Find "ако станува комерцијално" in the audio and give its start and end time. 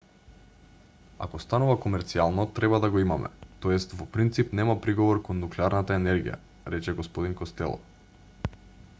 1.23-2.45